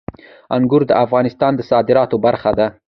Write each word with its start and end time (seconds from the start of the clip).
انګور 0.55 0.83
د 0.87 0.91
افغانستان 1.03 1.51
د 1.55 1.61
صادراتو 1.71 2.15
برخه 2.25 2.51
ده. 2.59 2.67